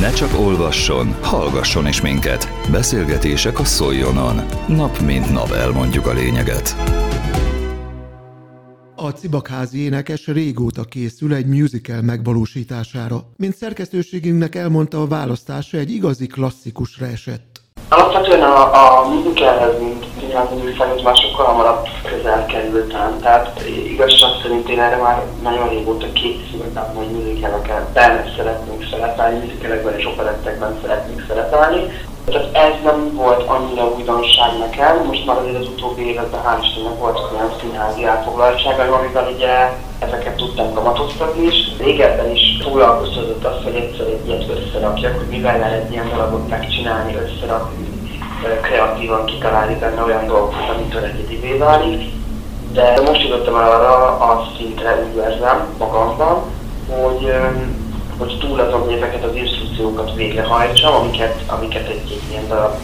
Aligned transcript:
Ne 0.00 0.10
csak 0.10 0.38
olvasson, 0.38 1.14
hallgasson 1.22 1.86
is 1.86 2.00
minket. 2.00 2.48
Beszélgetések 2.70 3.58
a 3.58 3.64
Szoljonon. 3.64 4.40
Nap 4.66 4.98
mint 4.98 5.32
nap 5.32 5.50
elmondjuk 5.50 6.06
a 6.06 6.12
lényeget. 6.12 6.76
A 8.96 9.08
Cibakházi 9.08 9.78
énekes 9.78 10.26
régóta 10.26 10.84
készül 10.84 11.34
egy 11.34 11.46
musical 11.46 12.00
megvalósítására. 12.02 13.22
Mint 13.36 13.54
szerkesztőségünknek 13.54 14.54
elmondta, 14.54 15.00
a 15.00 15.06
választása 15.06 15.78
egy 15.78 15.90
igazi 15.90 16.26
klasszikusra 16.26 17.06
esett. 17.06 17.60
Alapvetően 17.88 18.42
a, 18.42 19.02
a 19.02 19.08
musicalhez, 19.08 19.80
mint 19.80 20.06
színházi 20.30 20.54
műfajhoz 20.54 21.02
már 21.02 21.16
sokkal 21.16 21.46
hamarabb 21.46 21.86
közel 22.04 22.46
kerültem. 22.46 23.18
Tehát 23.22 23.62
igazság 23.66 24.30
szerint 24.42 24.68
én 24.68 24.80
erre 24.80 24.96
már 24.96 25.22
nagyon 25.42 25.68
régóta 25.68 26.06
készültem, 26.12 26.94
hogy 26.94 27.06
musicaleket 27.06 27.92
benne 27.92 28.24
szeretnénk 28.36 28.86
szerepelni, 28.90 29.38
musicalekben 29.38 29.98
és 29.98 30.06
operettekben 30.06 30.78
szeretnénk 30.82 31.24
szerepelni. 31.28 31.80
Tehát 32.24 32.56
ez 32.56 32.72
nem 32.84 33.14
volt 33.14 33.42
annyira 33.48 33.88
újdonság 33.96 34.58
nekem, 34.58 35.04
most 35.06 35.26
már 35.26 35.36
azért 35.36 35.58
az 35.58 35.66
utóbbi 35.66 36.08
években 36.08 36.40
hál' 36.46 36.62
Istennek 36.62 36.98
volt 36.98 37.18
olyan 37.32 37.52
színházi 37.60 38.04
elfoglaltsága, 38.04 38.94
amivel 38.96 39.32
ugye 39.34 39.72
ezeket 39.98 40.36
tudtam 40.36 40.74
kamatoztatni 40.74 41.46
is. 41.46 41.56
Régebben 41.78 42.30
is 42.30 42.42
foglalkoztatott 42.62 43.44
az, 43.44 43.62
hogy 43.64 43.74
egyszer 43.74 44.06
egy 44.06 44.26
ilyet 44.26 44.48
összerakjak, 44.48 45.18
hogy 45.18 45.28
mivel 45.28 45.58
lehet 45.58 45.90
ilyen 45.90 46.08
daragot 46.08 46.48
megcsinálni, 46.48 47.14
összerakni, 47.14 47.89
kreatívan 48.62 49.24
kitalálni 49.24 49.74
benne 49.74 50.02
olyan 50.02 50.26
dolgokat, 50.26 50.68
amitől 50.68 51.04
egyedivé 51.04 51.56
válik. 51.56 52.12
De 52.72 53.00
most 53.04 53.22
jutottam 53.22 53.56
el 53.56 53.70
arra 53.72 54.18
a 54.18 54.46
szintre, 54.56 55.06
érzem 55.16 55.74
magamban, 55.78 56.42
hogy 56.88 57.32
hogy 58.20 58.38
túl 58.38 58.60
azon, 58.60 58.80
hogy 58.80 58.92
ezeket 58.92 59.24
az 59.24 59.34
instrukciókat 59.34 60.14
végrehajtsam, 60.14 60.94
amiket, 60.94 61.42
amiket 61.46 61.88
egy, 61.88 62.10
egy 62.10 62.30
ilyen 62.30 62.48
darab 62.48 62.74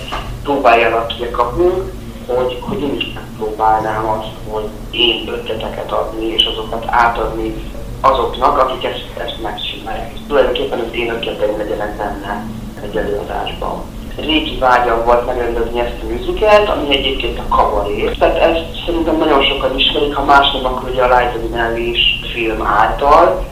próbáljanak 0.42 1.12
kapnunk, 1.30 1.92
hogy, 2.26 2.58
hogy 2.60 2.82
én 2.82 2.94
is 2.96 3.12
megpróbálnám 3.14 4.08
azt, 4.08 4.32
hogy 4.50 4.68
én 4.90 5.28
ötleteket 5.28 5.92
adni, 5.92 6.26
és 6.26 6.44
azokat 6.44 6.84
átadni 6.86 7.54
azoknak, 8.00 8.58
akik 8.58 8.84
ezt, 8.84 9.04
ezt 9.24 9.42
megcsinálják. 9.42 10.12
És 10.14 10.20
tulajdonképpen 10.26 10.78
az 10.78 10.94
én 10.94 11.10
ötleteim 11.10 11.58
legyenek 11.58 11.96
benne 11.96 12.46
egy 12.82 12.96
előadásban. 12.96 13.82
Régi 14.16 14.58
vágyam 14.58 15.04
volt 15.04 15.26
megrendezni 15.26 15.80
ezt 15.80 16.02
a 16.02 16.12
musicalt, 16.12 16.68
ami 16.68 16.96
egyébként 16.96 17.38
a 17.38 17.54
kabaré. 17.54 18.10
Tehát 18.18 18.36
ezt 18.36 18.64
szerintem 18.86 19.16
nagyon 19.16 19.42
sokan 19.42 19.78
ismerik, 19.78 20.14
ha 20.14 20.24
más 20.24 20.52
nem, 20.52 20.64
akkor 20.64 20.90
ugye 20.90 21.02
a 21.02 21.16
Liza 21.16 21.76
is 21.76 22.00
film 22.32 22.66
által. 22.66 23.44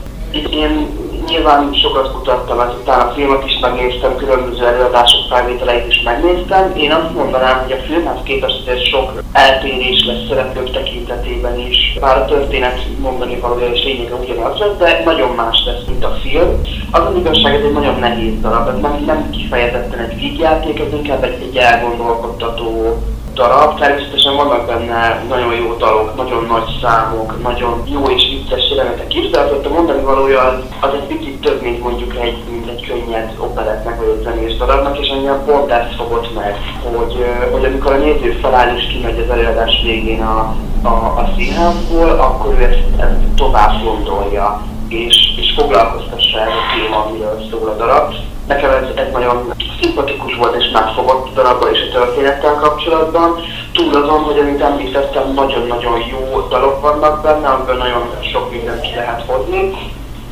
Én 0.50 0.88
nyilván 1.28 1.72
sokat 1.72 2.12
kutattam, 2.12 2.60
ezután 2.60 3.00
a 3.00 3.12
filmet 3.12 3.44
is 3.44 3.58
megnéztem, 3.60 4.16
különböző 4.16 4.66
előadások 4.66 5.20
felvételeit 5.28 5.86
is 5.86 6.02
megnéztem. 6.02 6.72
Én 6.76 6.92
azt 6.92 7.14
mondanám, 7.14 7.62
hogy 7.62 7.72
a 7.72 7.82
filmhez 7.86 8.18
képest 8.22 8.60
azért 8.60 8.88
sok 8.90 9.22
eltérés 9.32 10.04
lesz 10.04 10.26
szereplők 10.28 10.70
tekintetében 10.70 11.60
is. 11.60 11.98
Bár 12.00 12.16
a 12.16 12.24
történet 12.24 12.78
mondani 12.98 13.36
valója 13.36 13.72
és 13.72 13.84
lényege 13.84 14.14
ugyanaz 14.14 14.58
lesz, 14.58 14.76
de 14.78 15.02
nagyon 15.04 15.34
más 15.34 15.62
lesz, 15.66 15.84
mint 15.86 16.04
a 16.04 16.16
film. 16.22 16.60
Az 16.90 17.06
az 17.06 17.16
igazság, 17.16 17.54
ez 17.54 17.64
egy 17.64 17.72
nagyon 17.72 17.98
nehéz 17.98 18.40
darab, 18.40 18.68
ez 18.68 18.80
nem, 18.80 19.02
nem 19.06 19.30
kifejezetten 19.30 19.98
egy 19.98 20.16
vígjáték, 20.16 20.80
ez 20.80 20.92
inkább 20.92 21.24
egy, 21.24 21.42
egy 21.42 21.56
elgondolkodtató 21.56 22.96
darab. 23.34 23.78
Természetesen 23.78 24.36
vannak 24.36 24.66
benne 24.66 25.24
nagyon 25.28 25.54
jó 25.54 25.74
dalok, 25.76 26.16
nagyon 26.16 26.44
nagy 26.44 26.78
számok, 26.82 27.42
nagyon 27.42 27.82
jó 27.86 28.02
és 28.02 28.22
vicces 28.30 28.70
jelenetek 28.70 29.12
azért 29.44 29.66
a 29.66 29.68
mondani 29.68 30.02
valója 30.02 30.40
az, 30.40 30.58
az 30.80 30.90
egy 30.94 31.16
picit 31.16 31.40
több, 31.40 31.62
mint 31.62 31.82
mondjuk 31.82 32.14
egy, 32.16 32.42
mint 32.50 32.68
egy 32.68 32.86
könnyed 32.86 33.32
operetnek 33.38 33.98
vagy 33.98 34.08
egy 34.08 34.22
zenés 34.22 34.56
darabnak, 34.56 34.98
és 34.98 35.08
engem 35.08 35.44
pont 35.44 35.70
ezt 35.70 35.94
fogott 35.94 36.34
meg, 36.34 36.56
hogy, 36.96 37.24
hogy 37.52 37.64
amikor 37.64 37.92
a 37.92 37.96
néző 37.96 38.38
feláll 38.42 38.76
és 38.76 38.86
kimegy 38.86 39.18
az 39.18 39.30
előadás 39.30 39.80
végén 39.84 40.22
a, 40.22 40.54
a, 40.82 40.88
a 40.88 41.28
színházból, 41.36 42.08
akkor 42.08 42.54
ő 42.58 42.62
ezt, 42.62 43.00
ezt 43.00 43.34
tovább 43.36 43.82
gondolja, 43.84 44.62
és, 44.88 45.16
és 45.36 45.54
foglalkoztassa 45.56 46.38
ez 46.40 46.48
a 46.48 46.76
téma, 46.76 47.04
amiről 47.04 47.42
szól 47.50 47.68
a 47.68 47.76
darab. 47.76 48.14
Nekem 48.48 48.70
ez, 48.70 48.96
ez 48.96 49.12
nagyon 49.12 49.52
szimpatikus 49.80 50.36
volt 50.36 50.56
és 50.62 50.70
megfogott 50.72 51.28
a 51.28 51.34
darabban 51.34 51.74
és 51.74 51.80
a 51.88 51.92
történettel 51.92 52.54
kapcsolatban. 52.54 53.36
Túl 53.72 53.94
azon, 53.94 54.22
hogy 54.22 54.38
amit 54.38 54.60
említettem, 54.60 55.32
nagyon-nagyon 55.34 55.98
jó 56.10 56.46
dalok 56.48 56.80
vannak 56.80 57.22
benne, 57.22 57.48
amiből 57.48 57.76
nagyon 57.76 58.10
sok 58.32 58.50
mindent 58.50 58.80
ki 58.80 58.94
lehet 58.94 59.24
hozni. 59.26 59.70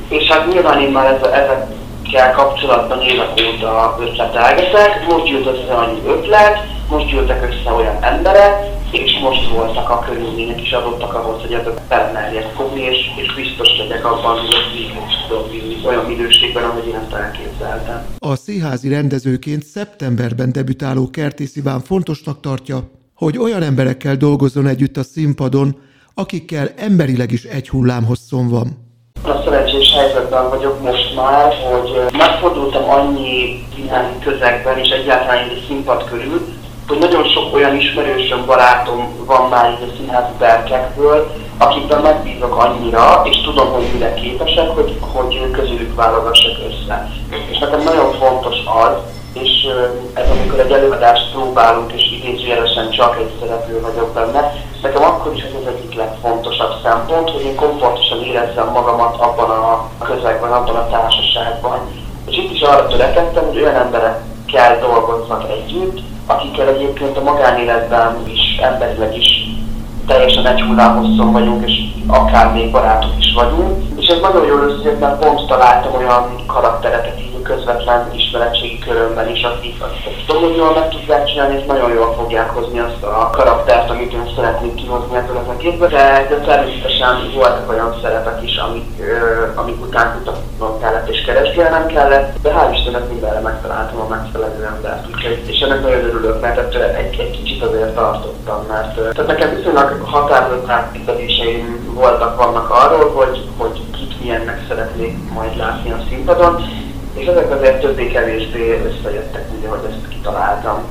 És 0.09 0.29
hát 0.31 0.53
nyilván 0.53 0.81
én 0.81 0.91
már 0.91 1.07
ezzel, 1.07 1.33
ezekkel 1.33 2.33
kapcsolatban 2.33 3.01
évek 3.01 3.31
óta 3.49 3.97
ötletelgetek. 4.01 5.07
Most 5.09 5.25
gyűlt 5.25 5.47
össze 5.47 5.75
annyi 5.75 6.03
ötlet, 6.07 6.67
most 6.89 7.07
gyűltek 7.07 7.43
össze 7.43 7.73
olyan 7.73 7.97
emberek, 8.01 8.72
és 8.93 9.19
most 9.23 9.49
voltak 9.49 9.91
a 9.91 9.99
körülmények 9.99 10.61
is 10.61 10.73
adottak 10.73 11.15
ahhoz, 11.15 11.41
hogy 11.41 11.53
ebből 11.53 11.79
felmerjek 11.89 12.53
fogni, 12.55 12.81
és, 12.81 12.99
és 13.17 13.35
biztos 13.35 13.69
legyek 13.79 14.05
abban, 14.05 14.39
hogy 14.39 14.55
ezt 14.55 14.73
végig 14.73 14.93
tudom 15.29 15.51
olyan 15.87 16.05
minőségben, 16.05 16.65
ahogy 16.65 16.87
én 16.87 16.95
ezt 16.95 17.13
elképzeltem. 17.13 18.07
A 18.19 18.37
színházi 18.37 18.89
rendezőként 18.89 19.65
szeptemberben 19.65 20.53
debütáló 20.53 21.11
Kertész 21.11 21.57
Iván 21.57 21.81
fontosnak 21.81 22.41
tartja, 22.41 22.91
hogy 23.15 23.39
olyan 23.39 23.63
emberekkel 23.63 24.17
dolgozzon 24.17 24.67
együtt 24.67 24.97
a 24.97 25.03
színpadon, 25.03 25.77
akikkel 26.15 26.69
emberileg 26.77 27.33
is 27.33 27.45
egy 27.45 27.69
hullámhosszon 27.69 28.49
van. 28.49 28.91
A 29.25 29.43
szerencsés 29.45 29.93
helyzetben 29.93 30.49
vagyok 30.49 30.83
most 30.83 31.15
már, 31.17 31.55
hogy 31.55 32.19
megfordultam 32.19 32.91
annyi 32.91 33.65
színházi 33.75 34.19
közegben 34.25 34.79
és 34.79 34.89
egyáltalán 34.89 35.49
egy 35.49 35.65
színpad 35.69 36.05
körül, 36.05 36.41
hogy 36.89 36.99
nagyon 36.99 37.25
sok 37.25 37.55
olyan 37.55 37.77
ismerősöm, 37.77 38.45
barátom 38.47 39.25
van 39.27 39.49
már 39.49 39.71
így 39.71 39.89
a 39.89 39.97
színházi 39.97 40.33
berkekből, 40.39 41.31
akikben 41.59 42.01
megbízok 42.01 42.57
annyira, 42.57 43.23
és 43.25 43.41
tudom, 43.41 43.73
hogy 43.73 43.85
mire 43.93 44.15
képesek, 44.15 44.69
hogy, 44.69 44.99
hogy 45.01 45.51
közülük 45.51 45.95
válogassak 45.95 46.57
össze. 46.69 47.11
És 47.51 47.59
nekem 47.59 47.83
nagyon 47.83 48.13
fontos 48.13 48.57
az, 48.85 48.93
és 49.33 49.67
ez 50.15 50.29
amikor 50.31 50.61
egy 50.61 50.73
előadást 50.73 51.33
próbálunk, 51.33 51.93
és 51.93 52.13
idézőjelesen 52.13 52.91
csak 52.91 53.17
egy 53.17 53.31
szereplő 53.41 53.81
vagyok 53.81 54.13
benne, 54.13 54.55
nekem 54.83 55.03
akkor 55.03 55.35
is 55.35 55.43
ez 55.43 55.51
az 55.61 55.67
egyik 55.67 55.95
legfontosabb 55.95 56.73
szempont, 56.83 57.31
hogy 57.31 57.45
én 57.45 57.55
komfortosan 57.55 58.23
érezzem 58.23 58.69
magamat 58.69 59.17
abban 59.21 59.51
a 59.51 59.89
közegben, 60.05 60.53
abban 60.53 60.77
a 60.77 60.89
társaságban. 60.89 61.79
És 62.27 62.37
itt 62.37 62.53
is 62.53 62.61
arra 62.61 62.87
törekedtem, 62.87 63.47
hogy 63.47 63.63
olyan 63.63 63.91
emberekkel 64.53 64.89
dolgoznak 64.89 65.51
együtt, 65.51 66.01
akikkel 66.27 66.69
egyébként 66.69 67.17
a 67.17 67.23
magánéletben 67.23 68.23
is, 68.27 68.57
emberileg 68.63 69.17
is 69.17 69.27
teljesen 70.07 70.47
egy 70.47 70.61
hullámhosszon 70.61 71.33
vagyunk, 71.33 71.69
és 71.69 71.75
akár 72.07 72.53
még 72.53 72.71
barátok 72.71 73.11
is 73.19 73.35
vagyunk. 73.35 73.85
És 73.97 74.07
ez 74.07 74.21
nagyon 74.21 74.47
jól 74.47 74.61
összejött, 74.61 75.01
mert 75.01 75.19
pont 75.19 75.47
találtam 75.47 75.95
olyan 75.95 76.47
karaktereket 76.47 77.21
így 77.21 77.33
közvetlen 77.43 78.11
ismeretségi 78.15 78.79
körömben 78.79 79.29
is, 79.31 79.43
akik, 79.43 79.83
akik 79.83 80.27
tudom, 80.27 80.55
jól 80.55 80.73
meg 80.73 80.89
tudják 80.89 81.25
csinálni, 81.27 81.57
és 81.59 81.65
nagyon 81.67 81.93
jól 81.93 82.15
fogják 82.19 82.51
hozni 82.51 82.79
azt 82.79 83.03
a 83.03 83.31
karaktert, 83.33 83.91
amit 83.91 84.13
én 84.13 84.33
szeretnék 84.37 84.75
kihozni 84.75 85.17
ebből 85.17 85.37
az 85.37 85.55
egészből. 85.59 85.89
De, 85.89 86.27
de 86.29 86.37
természetesen 86.41 87.31
voltak 87.35 87.71
olyan 87.71 87.95
szerepek 88.03 88.43
is, 88.43 88.57
amik, 88.57 88.89
ö, 89.01 89.45
amik 89.55 89.81
után 89.81 90.13
kutatnom 90.17 90.81
és 91.23 91.29
keresgélnem 91.29 91.87
kellett, 91.87 92.37
de 92.43 92.51
hál' 92.51 92.73
Istennek 92.73 93.09
mindenre 93.09 93.41
megtaláltam 93.41 94.01
a 94.01 94.09
megfelelő 94.09 94.65
embert. 94.65 95.07
És 95.47 95.61
ennek 95.61 95.83
nagyon 95.83 96.05
örülök, 96.05 96.41
mert 96.41 96.59
ettől 96.59 96.83
egy, 96.83 97.21
egy 97.21 97.31
kicsit 97.31 97.63
azért 97.63 97.95
tartottam, 97.95 98.65
mert 98.69 98.95
tehát 98.95 99.27
nekem 99.27 99.55
viszonylag 99.57 100.01
határozott 100.05 100.69
elképzeléseim 100.69 101.93
voltak, 101.95 102.45
vannak 102.45 102.71
arról, 102.71 103.11
hogy, 103.11 103.49
hogy 103.57 103.81
kit 103.93 104.21
milyennek 104.21 104.65
szeretnék 104.69 105.33
majd 105.33 105.57
látni 105.57 105.91
a 105.91 106.05
színpadon, 106.09 106.65
és 107.15 107.27
ezek 107.27 107.51
azért 107.51 107.81
többé-kevésbé 107.81 108.83
összejöttek, 108.85 109.45
ugye, 109.59 109.69
hogy 109.69 109.85
ezt 109.89 110.09
kitaláltam. 110.09 110.83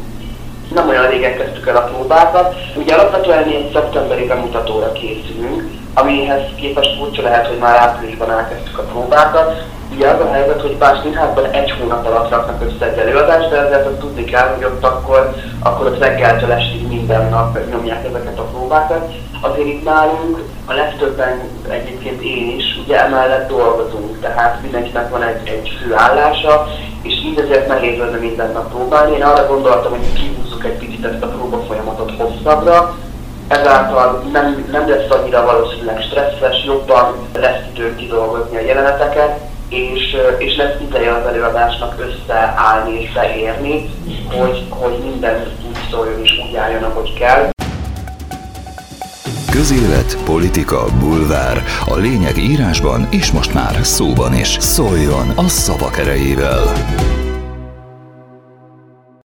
Nem 0.74 0.90
olyan 0.90 1.08
régen 1.08 1.38
kezdtük 1.38 1.68
el 1.68 1.76
a 1.76 1.90
próbákat. 1.94 2.56
Ugye 2.76 2.94
alapvetően 2.94 3.44
egy 3.44 3.70
szeptemberi 3.74 4.28
bemutatóra 4.28 4.92
készülünk, 4.92 5.64
amihez 5.94 6.42
képest 6.56 6.98
furcsa 6.98 7.22
lehet, 7.22 7.48
hogy 7.48 7.58
már 7.58 7.76
áprilisban 7.76 8.32
elkezdtük 8.32 8.78
a 8.78 8.84
próbákat. 8.84 9.64
Ugye 9.96 10.08
az 10.08 10.20
a 10.20 10.32
helyzet, 10.32 10.62
hogy 10.62 10.78
bár 10.78 11.00
színházban 11.02 11.46
egy 11.52 11.72
hónap 11.72 12.06
alatt 12.06 12.30
raknak 12.30 12.62
össze 12.62 12.92
egy 12.92 12.98
előadást, 12.98 13.50
de 13.50 13.58
ezzel 13.58 13.88
azt 13.88 14.00
tudni 14.00 14.24
kell, 14.24 14.48
hogy 14.56 14.64
ott 14.64 14.84
akkor, 14.84 15.36
akkor 15.60 15.86
ott 15.86 16.00
reggeltől 16.00 16.52
estig 16.52 16.88
minden 16.88 17.30
nap 17.30 17.58
nyomják 17.72 18.06
ezeket 18.06 18.40
a 18.40 18.44
próbákat. 18.44 19.14
Azért 19.42 19.68
itt 19.68 19.84
nálunk 19.84 20.44
a 20.66 20.74
legtöbben 20.74 21.42
egyébként 21.70 22.22
én 22.22 22.56
is, 22.58 22.80
ugye 22.84 23.04
emellett 23.04 23.48
dolgozunk, 23.48 24.20
tehát 24.20 24.62
mindenkinek 24.62 25.10
van 25.10 25.24
egy, 25.24 25.48
egy 25.48 25.80
fő 25.82 25.94
állása, 25.96 26.68
és 27.02 27.14
így 27.14 27.40
ezért 27.40 27.68
nehéz 27.68 27.98
lenne 27.98 28.18
minden 28.18 28.52
nap 28.52 28.70
próbálni. 28.70 29.16
Én 29.16 29.24
arra 29.24 29.48
gondoltam, 29.48 29.92
hogy 29.92 30.14
kihúzzuk 30.14 30.66
egy 30.66 30.78
picit 30.78 31.06
ezt 31.06 31.24
a 31.24 31.28
próba 31.28 31.58
folyamatot 31.68 32.12
hosszabbra, 32.18 32.96
ezáltal 33.48 34.24
nem, 34.32 34.66
nem 34.72 34.90
lesz 34.90 35.10
annyira 35.10 35.46
valószínűleg 35.46 36.02
stresszes, 36.02 36.64
jobban 36.66 37.16
lesz 37.40 37.62
idő 37.74 37.96
kidolgozni 37.96 38.58
a 38.58 38.62
jeleneteket, 38.62 39.40
és, 39.72 40.16
és 40.38 40.56
lesz 40.56 40.82
ideje 40.88 41.14
az 41.14 41.26
előadásnak 41.26 41.96
összeállni 42.00 43.02
és 43.02 43.12
beérni, 43.12 43.90
hogy, 44.32 44.64
hogy 44.70 44.98
minden 45.04 45.48
úgy 45.68 45.78
szóljon 45.92 46.22
és 46.24 46.32
úgy 46.50 46.56
álljon, 46.56 46.84
ahogy 46.84 47.14
kell. 47.14 47.50
Közélet, 49.52 50.18
politika, 50.26 50.86
bulvár. 51.00 51.64
A 51.86 51.96
lényeg 51.96 52.38
írásban 52.38 53.08
és 53.12 53.32
most 53.32 53.54
már 53.54 53.76
szóban 53.82 54.34
is. 54.34 54.48
Szóljon 54.60 55.30
a 55.36 55.48
szavak 55.48 55.98
erejével! 55.98 56.74